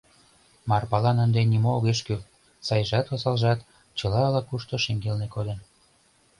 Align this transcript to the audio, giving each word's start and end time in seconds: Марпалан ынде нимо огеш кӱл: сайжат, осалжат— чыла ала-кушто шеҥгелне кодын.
Марпалан 0.69 1.17
ынде 1.25 1.41
нимо 1.51 1.69
огеш 1.77 1.99
кӱл: 2.07 2.21
сайжат, 2.67 3.05
осалжат— 3.13 3.59
чыла 3.97 4.19
ала-кушто 4.27 4.75
шеҥгелне 4.83 5.27
кодын. 5.35 5.59